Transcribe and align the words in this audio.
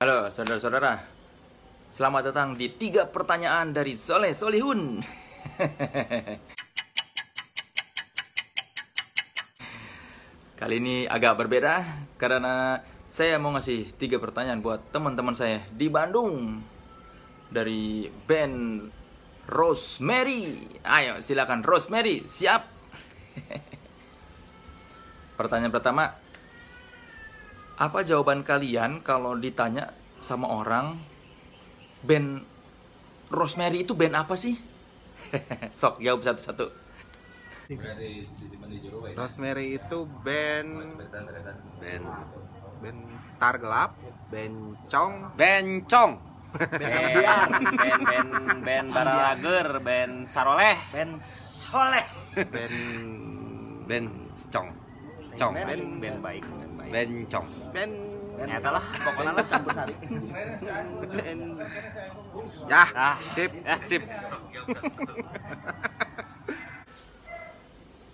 Saudara-saudara, 0.00 0.96
selamat 1.92 2.32
datang 2.32 2.56
di 2.56 2.72
tiga 2.72 3.04
pertanyaan 3.04 3.76
dari 3.76 4.00
Soleh 4.00 4.32
Solihun. 4.32 4.96
Kali 10.56 10.80
ini 10.80 11.04
agak 11.04 11.44
berbeda 11.44 11.84
karena 12.16 12.80
saya 13.04 13.36
mau 13.36 13.52
ngasih 13.52 13.92
tiga 14.00 14.16
pertanyaan 14.16 14.64
buat 14.64 14.88
teman-teman 14.88 15.36
saya 15.36 15.68
di 15.68 15.92
Bandung 15.92 16.64
dari 17.52 18.08
band 18.24 18.88
Rosemary. 19.52 20.64
Ayo 20.80 21.20
silakan 21.20 21.60
Rosemary, 21.60 22.24
siap? 22.24 22.64
Pertanyaan 25.36 25.76
pertama, 25.76 26.16
apa 27.80 28.04
jawaban 28.04 28.44
kalian 28.44 29.00
kalau 29.00 29.32
ditanya 29.40 29.96
sama 30.20 30.46
orang 30.46 31.00
band 32.04 32.44
Rosemary 33.30 33.82
itu 33.82 33.94
band 33.94 34.14
apa 34.16 34.34
sih? 34.34 34.58
Sok 35.70 36.02
jawab 36.02 36.22
satu-satu. 36.22 36.66
Rosemary 39.14 39.78
itu 39.78 39.98
band 40.26 40.98
Ben 41.80 42.04
band. 42.82 42.98
Tar 43.40 43.56
gelap, 43.56 43.96
band 44.28 44.76
cong, 44.90 45.32
Bencong 45.32 46.12
Ben 46.50 46.68
Biar 47.14 47.48
Ben 47.78 48.00
Ben 48.04 48.28
Ben 48.60 48.84
Baralager 48.90 49.78
Ben 49.80 50.26
Saroleh. 50.26 50.76
Ben 50.90 51.14
Soleh. 51.16 52.04
band 52.34 52.76
Ben 53.86 54.04
Cong 54.50 54.68
Cong 55.38 55.54
Ben- 55.54 55.66
Ben 55.68 55.82
Ben 56.02 56.16
baik. 56.18 56.44
Ben 56.44 56.70
baik 56.74 56.90
Bencong 56.90 57.46
band 57.70 57.94
Nyata 58.40 58.70
lah 58.72 58.84
pokoknya 59.04 59.32
lah 59.36 59.44
campur 59.44 59.72
sari 59.76 59.94
ya 62.70 62.84
Ah 62.96 63.16
sip 63.36 63.50
Ya 63.64 63.76
sip 63.84 64.02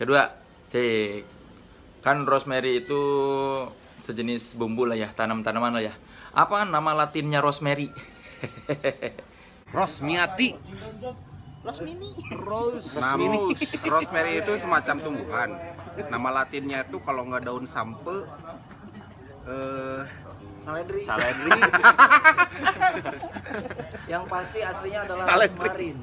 Kedua, 0.00 0.32
cek. 0.72 1.28
Kan 2.00 2.24
rosemary 2.24 2.80
itu 2.80 2.96
sejenis 4.00 4.56
bumbu 4.56 4.88
lah 4.88 4.96
ya, 4.96 5.12
tanam-tanaman 5.12 5.76
lah 5.76 5.84
ya. 5.84 5.94
Apa 6.32 6.64
nama 6.64 6.96
latinnya 6.96 7.44
rosemary? 7.44 7.92
Rosmiati 9.76 10.56
Rosmini. 11.60 12.16
Rose 12.32 12.96
Nama 12.96 13.28
rosemary 13.92 14.40
itu 14.40 14.52
semacam 14.56 14.96
tumbuhan. 15.04 15.50
Nama 16.08 16.28
latinnya 16.32 16.88
itu 16.88 16.96
kalau 17.04 17.28
nggak 17.28 17.44
daun 17.44 17.68
sampe 17.68 18.24
eh 19.48 20.02
Saledri. 20.60 21.00
Saledri 21.08 21.56
Yang 24.12 24.24
pasti 24.28 24.58
aslinya 24.60 25.00
adalah 25.08 25.24
Saledri. 25.24 25.56
Rosmarin. 25.56 25.98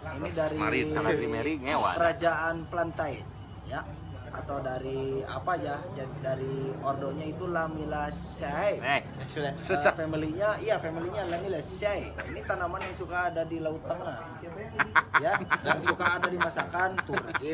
Ini 0.00 0.30
dari 0.36 0.80
Saledri 0.92 1.28
Mary 1.28 1.54
ngewan 1.60 1.94
kerajaan 1.96 2.54
Plantain, 2.68 3.24
ya. 3.64 3.80
Atau 4.30 4.62
dari 4.62 5.22
apa 5.26 5.52
ya? 5.58 5.76
Jadi 5.98 6.16
dari 6.22 6.54
ordonya 6.82 7.26
itu 7.26 7.44
Lamilaceae. 7.50 8.78
Eh 8.78 9.00
Uh, 9.90 9.94
family-nya, 9.94 10.58
iya 10.62 10.76
family-nya 10.78 11.26
Lamilaceae. 11.28 12.14
Ini 12.30 12.40
tanaman 12.46 12.80
yang 12.82 12.94
suka 12.94 13.30
ada 13.30 13.42
di 13.46 13.58
Laut 13.58 13.82
Tengah. 13.86 14.18
ya, 15.24 15.36
yang 15.66 15.80
suka 15.82 16.04
ada 16.18 16.28
di 16.30 16.38
masakan 16.40 16.96
Turki, 17.04 17.52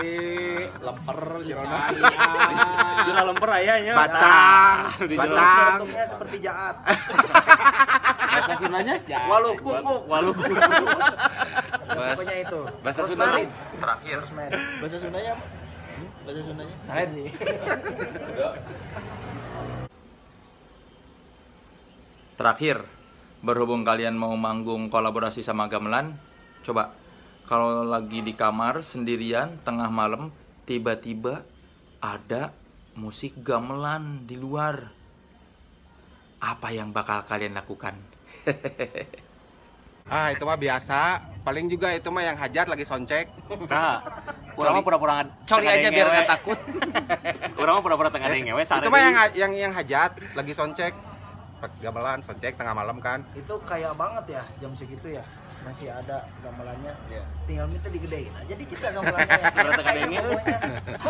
lemper, 0.78 1.20
Jerona, 1.42 1.90
Jura 3.04 3.22
lemper 3.26 3.50
ayahnya 3.58 3.94
bacang, 3.98 4.78
bacang, 5.16 5.76
bentuknya 5.82 6.04
seperti 6.06 6.36
jahat. 6.40 6.76
Bahasa 8.36 8.52
Sundanya 8.60 8.94
Walu 9.26 9.50
kukuk. 9.64 10.00
Walu 10.06 10.30
Pokoknya 11.86 12.36
itu. 12.44 12.60
Bahasa. 12.84 13.00
Sundanya 13.08 13.48
Terakhir. 13.80 14.18
Bahasa 14.82 14.96
Sundanya 15.00 15.30
apa? 15.34 15.65
Bahasa 16.24 16.40
Sundanya? 16.44 16.76
Saledri. 16.84 17.24
Terakhir, 22.36 22.84
berhubung 23.40 23.80
kalian 23.80 24.12
mau 24.18 24.36
manggung 24.36 24.92
kolaborasi 24.92 25.40
sama 25.40 25.72
gamelan, 25.72 26.20
coba 26.60 26.92
kalau 27.48 27.86
lagi 27.86 28.20
di 28.20 28.36
kamar 28.36 28.82
sendirian 28.84 29.56
tengah 29.64 29.88
malam 29.88 30.34
tiba-tiba 30.66 31.46
ada 32.02 32.52
musik 32.98 33.38
gamelan 33.40 34.26
di 34.28 34.36
luar. 34.36 34.92
Apa 36.42 36.74
yang 36.74 36.92
bakal 36.92 37.24
kalian 37.24 37.56
lakukan? 37.56 37.96
ah 40.12 40.28
itu 40.34 40.44
mah 40.44 40.60
biasa. 40.60 41.22
Paling 41.40 41.70
juga 41.70 41.94
itu 41.94 42.10
mah 42.12 42.26
yang 42.26 42.36
hajat 42.36 42.66
lagi 42.68 42.84
soncek. 42.84 43.30
Nah, 43.70 44.02
Kurang 44.56 44.72
mah 44.80 44.84
pura-pura 44.84 45.14
Coli 45.44 45.66
aja 45.68 45.88
biar 45.92 46.06
nggak 46.08 46.28
takut. 46.28 46.58
Kurang 47.60 47.72
mah 47.76 47.82
pura-pura 47.84 48.08
tengah 48.08 48.26
ada 48.26 48.36
yang 48.36 48.56
ngewe 48.56 48.64
Itu 48.64 48.88
mah 48.88 49.00
yang 49.04 49.14
yang 49.36 49.52
yang 49.52 49.72
hajat 49.76 50.16
lagi 50.32 50.52
soncek. 50.56 50.92
Gamelan 51.80 52.20
soncek 52.22 52.54
tengah 52.54 52.72
malam 52.72 53.00
kan. 53.00 53.24
itu 53.34 53.54
kayak 53.66 53.96
banget 53.96 54.38
ya 54.38 54.42
jam 54.60 54.70
segitu 54.76 55.08
ya 55.10 55.24
masih 55.66 55.90
ada 55.90 56.22
gamelannya 56.46 56.94
Iya. 57.10 57.26
tinggal 57.42 57.66
minta 57.66 57.90
digedein 57.90 58.30
aja 58.30 58.54
di 58.54 58.66
kita 58.70 58.86
gamelannya 58.94 59.34
ya. 59.34 59.50
Berarti 59.50 59.82
gedenya. 59.82 60.18
pokoknya. 60.22 60.58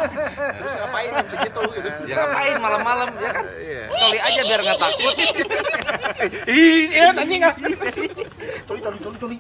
terus 0.56 0.75
ngapain 0.81 1.09
jam 1.12 1.27
segitu 1.29 1.61
gitu 1.77 1.89
Ya 2.09 2.15
ngapain 2.17 2.56
malam-malam 2.56 3.09
ya 3.21 3.31
kan? 3.37 3.45
Iya. 3.53 3.83
Coli 3.91 4.19
aja 4.23 4.41
biar 4.49 4.61
nggak 4.65 4.79
takut. 4.81 5.15
Ih, 6.49 6.83
iya 6.89 7.06
anjing 7.12 7.43
ah. 7.45 7.53
tuli 8.65 8.81
tuli 8.81 9.17
tuli 9.21 9.37